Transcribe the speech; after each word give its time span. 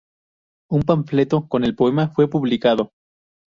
Un 0.71 0.81
panfleto 0.81 1.47
con 1.47 1.63
el 1.63 1.75
poema 1.75 2.07
fue 2.09 2.27
publicado. 2.27 2.91